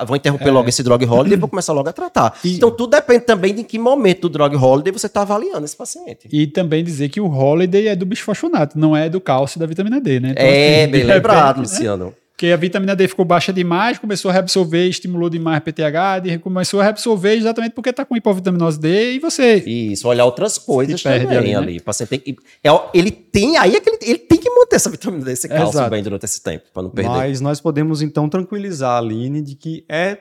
[0.05, 0.51] vou interromper é.
[0.51, 2.37] logo esse drug holiday e vou começar logo a tratar.
[2.43, 5.65] E, então tudo depende também de em que momento do drug holiday você está avaliando
[5.65, 6.29] esse paciente.
[6.33, 10.01] E também dizer que o holiday é do bisfosfonato, não é do cálcio da vitamina
[10.01, 10.31] D, né?
[10.33, 12.07] Então, é, assim, bem lembrado, repente, Luciano.
[12.07, 12.13] Né?
[12.43, 16.83] Porque a vitamina D ficou baixa demais, começou a reabsorver, estimulou demais PTH, começou a
[16.83, 19.59] reabsorver exatamente porque está com hipovitaminose D e você.
[19.65, 21.55] Isso, olhar outras coisas também ali.
[21.55, 21.73] ali.
[21.75, 21.79] Né?
[21.79, 25.25] O paciente tem que, é, ele tem aí é ele tem que manter essa vitamina
[25.25, 25.91] D, esse cálcio Exato.
[25.91, 27.11] bem durante esse tempo, para não perder.
[27.11, 30.19] Mas nós podemos então tranquilizar a Aline de que é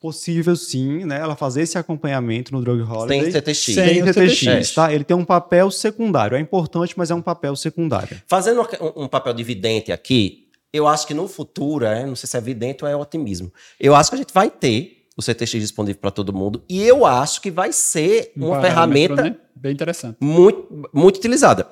[0.00, 3.32] possível sim, né, ela fazer esse acompanhamento no drug holiday.
[3.32, 3.74] Tem TTX.
[3.74, 4.92] Tem TTX, tá?
[4.92, 6.36] Ele tem um papel secundário.
[6.36, 8.22] É importante, mas é um papel secundário.
[8.28, 10.43] Fazendo um papel dividente aqui,
[10.74, 13.94] eu acho que no futuro, é, não sei se é evidente ou é otimismo, eu
[13.94, 17.40] acho que a gente vai ter o CTX disponível para todo mundo e eu acho
[17.40, 19.36] que vai ser um uma ferramenta né?
[19.54, 21.68] bem interessante, muito, muito utilizada.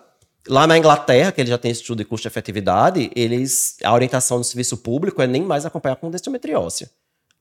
[0.49, 4.77] Lá na Inglaterra, que ele já tem estudo de custo-efetividade, eles a orientação do serviço
[4.77, 6.88] público é nem mais acompanhar com densitometria óssea,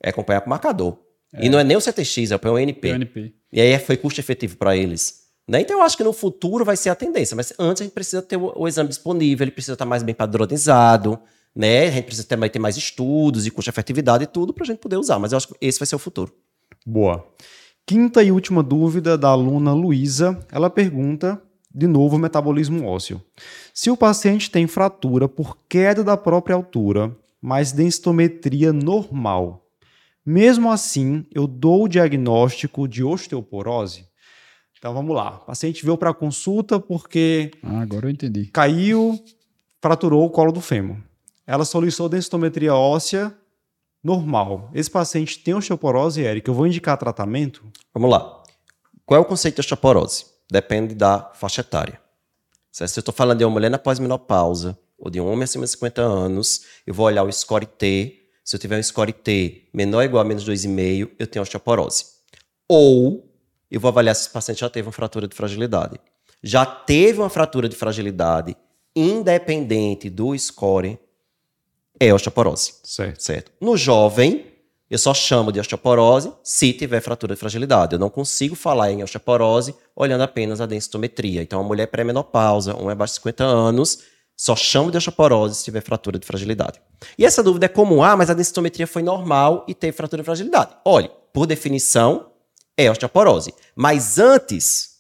[0.02, 0.98] é acompanhar com marcador.
[1.32, 1.46] É.
[1.46, 2.40] E não é nem o CTX, é o.
[2.40, 3.36] PONP.
[3.54, 5.22] E aí foi custo-efetivo para eles.
[5.48, 5.62] Né?
[5.62, 8.22] Então eu acho que no futuro vai ser a tendência, mas antes a gente precisa
[8.22, 11.20] ter o, o exame disponível, ele precisa estar mais bem padronizado,
[11.56, 11.88] né?
[11.88, 14.98] A gente precisa também ter mais estudos e custo-efetividade e tudo para a gente poder
[14.98, 16.34] usar, mas eu acho que esse vai ser o futuro.
[16.86, 17.26] Boa.
[17.86, 21.42] Quinta e última dúvida da aluna Luísa, ela pergunta
[21.74, 23.22] de novo o metabolismo ósseo.
[23.74, 29.66] Se o paciente tem fratura por queda da própria altura, mas densitometria normal,
[30.26, 34.06] mesmo assim eu dou o diagnóstico de osteoporose?
[34.78, 35.38] Então vamos lá.
[35.38, 37.52] O paciente veio para a consulta porque.
[37.62, 38.48] Ah, agora eu entendi.
[38.48, 39.20] Caiu,
[39.80, 40.98] fraturou o colo do fêmur.
[41.52, 43.36] Ela solicitou densitometria óssea
[44.02, 44.72] normal.
[44.74, 46.48] Esse paciente tem osteoporose, Eric.
[46.48, 47.70] Eu vou indicar tratamento?
[47.94, 48.42] Vamos lá.
[49.06, 50.28] Qual é o conceito de osteoporose?
[50.50, 52.00] Depende da faixa etária.
[52.72, 55.72] Se eu estou falando de uma mulher na pós-menopausa ou de um homem acima de
[55.72, 58.30] 50 anos, eu vou olhar o score T.
[58.46, 62.06] Se eu tiver um score T menor ou igual a menos 2,5, eu tenho osteoporose.
[62.66, 63.30] Ou
[63.70, 66.00] eu vou avaliar se esse paciente já teve uma fratura de fragilidade.
[66.42, 68.56] Já teve uma fratura de fragilidade,
[68.96, 70.98] independente do score,
[72.02, 72.74] é osteoporose.
[72.84, 73.22] Certo.
[73.22, 73.52] certo.
[73.62, 74.48] No jovem,
[74.90, 77.94] eu só chamo de osteoporose se tiver fratura de fragilidade.
[77.94, 81.44] Eu não consigo falar em osteoporose olhando apenas a densitometria.
[81.44, 84.00] Então, a mulher pré-menopausa, um é abaixo de 50 anos,
[84.36, 86.82] só chamo de osteoporose se tiver fratura de fragilidade.
[87.20, 88.02] E essa dúvida é comum.
[88.02, 90.76] Ah, mas a densitometria foi normal e teve fratura de fragilidade.
[90.84, 92.32] Olhe, por definição,
[92.76, 93.54] é osteoporose.
[93.76, 94.91] Mas antes,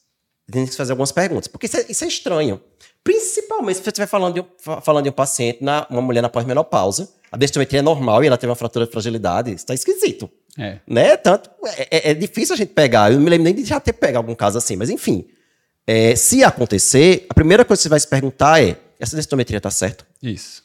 [0.49, 2.61] tem que fazer algumas perguntas, porque isso é, isso é estranho.
[3.03, 4.45] Principalmente se você estiver falando de,
[4.81, 8.37] falando de um paciente, na, uma mulher na pós-menopausa, a densitometria é normal e ela
[8.37, 10.29] teve uma fratura de fragilidade, isso está esquisito.
[10.57, 10.79] É.
[10.85, 11.15] Né?
[11.17, 13.11] Tanto, é, é, é, difícil a gente pegar.
[13.11, 15.25] Eu não me lembro nem de já ter pegado algum caso assim, mas enfim.
[15.87, 19.71] É, se acontecer, a primeira coisa que você vai se perguntar é: essa densitometria está
[19.71, 20.05] certa?
[20.21, 20.63] Isso.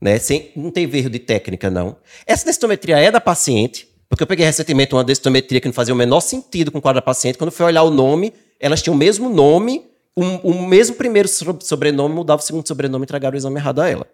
[0.00, 0.18] Né?
[0.18, 1.96] Sem, não tem erro de técnica, não.
[2.24, 5.96] Essa densitometria é da paciente, porque eu peguei recentemente uma densitometria que não fazia o
[5.96, 7.36] menor sentido com o quadro da paciente.
[7.36, 12.14] Quando fui olhar o nome, elas tinham o mesmo nome, o, o mesmo primeiro sobrenome
[12.14, 14.06] mudava o segundo sobrenome e entregaram o exame errado a ela.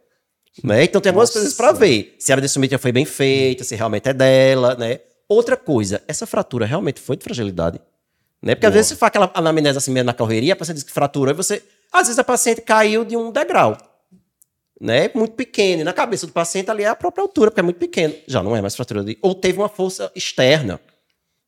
[0.62, 0.84] Né?
[0.84, 1.40] Então tem algumas Nossa.
[1.40, 2.14] coisas para ver.
[2.18, 5.00] Se a densitometria foi bem feita, se realmente é dela, né?
[5.28, 7.80] Outra coisa, essa fratura realmente foi de fragilidade?
[8.40, 8.54] Né?
[8.54, 8.68] Porque Boa.
[8.68, 11.32] às vezes você faz aquela anamnese assim mesmo na correria, a paciente diz que fraturou
[11.32, 11.62] e você...
[11.92, 13.76] Às vezes a paciente caiu de um degrau
[14.80, 15.80] né, muito pequeno.
[15.80, 18.14] E na cabeça do paciente ali é a própria altura, porque é muito pequeno.
[18.26, 19.18] Já não é mais fratura de.
[19.22, 20.80] Ou teve uma força externa.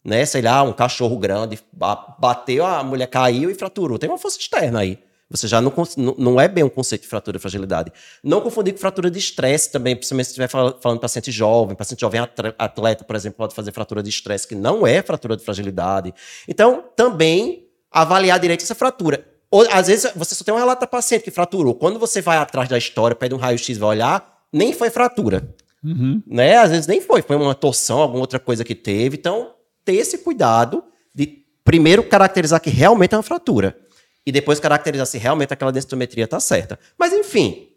[0.06, 3.98] Né, sei lá, um cachorro grande bateu, a mulher caiu e fraturou.
[3.98, 5.00] Tem uma força externa aí.
[5.28, 5.72] Você já não,
[6.16, 7.92] não é bem um conceito de fratura de fragilidade.
[8.22, 11.74] Não confundir com fratura de estresse também, principalmente se estiver falando de paciente jovem.
[11.74, 12.20] Paciente jovem
[12.56, 16.14] atleta, por exemplo, pode fazer fratura de estresse, que não é fratura de fragilidade.
[16.46, 19.26] Então, também avaliar direito essa fratura.
[19.50, 21.74] Ou, às vezes você só tem um relato da paciente que fraturou.
[21.74, 25.52] Quando você vai atrás da história, pede um raio-x vai olhar, nem foi fratura.
[25.82, 26.22] Uhum.
[26.24, 26.56] Né?
[26.56, 29.16] Às vezes nem foi, foi uma torção, alguma outra coisa que teve.
[29.16, 29.55] Então,
[29.86, 33.78] ter esse cuidado de primeiro caracterizar que realmente é uma fratura.
[34.26, 36.78] E depois caracterizar se realmente aquela densitometria está certa.
[36.98, 37.68] Mas, enfim,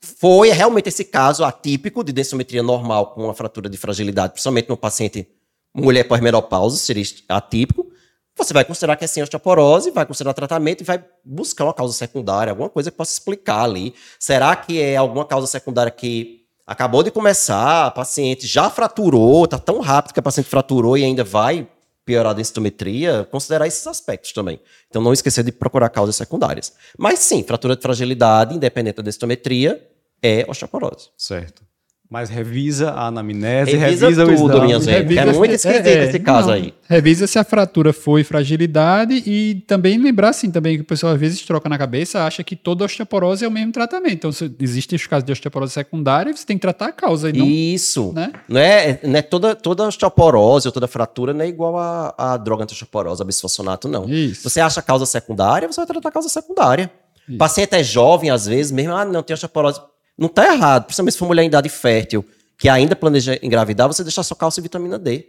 [0.00, 4.76] foi realmente esse caso atípico de densitometria normal com uma fratura de fragilidade, principalmente no
[4.76, 5.26] paciente
[5.74, 7.90] mulher pós-menopausa, seria atípico.
[8.36, 11.94] Você vai considerar que é sem osteoporose, vai considerar tratamento e vai buscar uma causa
[11.94, 13.94] secundária, alguma coisa que possa explicar ali.
[14.18, 19.58] Será que é alguma causa secundária que acabou de começar, a paciente já fraturou, está
[19.58, 21.68] tão rápido que a paciente fraturou e ainda vai
[22.04, 23.26] piorar a densitometria?
[23.30, 24.60] Considerar esses aspectos também.
[24.88, 26.72] Então, não esquecer de procurar causas secundárias.
[26.98, 29.86] Mas sim, fratura de fragilidade, independente da densitometria,
[30.22, 31.10] é osteoporose.
[31.16, 31.62] Certo.
[32.08, 34.66] Mas revisa a anamnese, revisa, revisa tudo, o exame.
[34.66, 35.18] minha gente.
[35.18, 36.72] É muito esquisito é, é, esse caso não, aí.
[36.88, 41.18] Revisa se a fratura foi fragilidade e também lembrar, assim, também que o pessoal às
[41.20, 44.14] vezes troca na cabeça, acha que toda osteoporose é o mesmo tratamento.
[44.14, 47.32] Então, se existem os casos de osteoporose secundária, você tem que tratar a causa.
[47.32, 48.12] Não, Isso.
[48.14, 48.32] Né?
[48.48, 52.36] Não é, não é toda, toda osteoporose ou toda fratura não é igual a, a
[52.36, 54.08] droga antiosteoporose, a bisfosfonato, não.
[54.08, 54.48] Isso.
[54.48, 56.88] Você acha a causa secundária, você vai tratar a causa secundária.
[57.28, 59.80] O paciente é jovem, às vezes, mesmo, ah, não tem osteoporose
[60.16, 62.24] não está errado, principalmente se for mulher em idade fértil,
[62.58, 65.26] que ainda planeja engravidar, você deixar sua calça e vitamina D.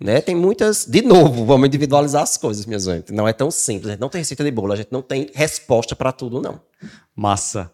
[0.00, 0.20] Né?
[0.20, 0.86] Tem muitas.
[0.86, 3.12] De novo, vamos individualizar as coisas, minha gente.
[3.12, 3.88] Não é tão simples.
[3.88, 6.60] A gente não tem receita de bolo, a gente não tem resposta para tudo, não.
[7.14, 7.70] Massa.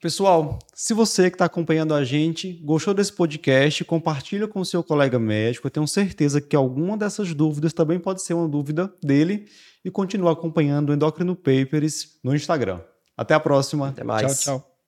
[0.00, 4.82] Pessoal, se você que está acompanhando a gente gostou desse podcast, compartilha com o seu
[4.82, 5.66] colega médico.
[5.66, 9.44] Eu tenho certeza que alguma dessas dúvidas também pode ser uma dúvida dele
[9.84, 12.80] e continua acompanhando o Endocrino Papers no Instagram.
[13.14, 13.88] Até a próxima.
[13.88, 14.42] Até mais.
[14.42, 14.69] Tchau, tchau.